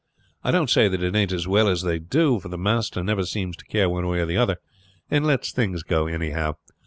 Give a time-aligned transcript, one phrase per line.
[0.43, 3.23] I don't say that it ain't as well as they do, for the master never
[3.23, 4.57] seems to care one way or the other,
[5.11, 6.55] and lets things go anyhow.